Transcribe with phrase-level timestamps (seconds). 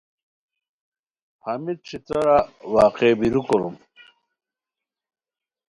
[1.45, 2.37] ہمیت ݯھترارہ
[2.73, 3.75] واقع بیرو کوروم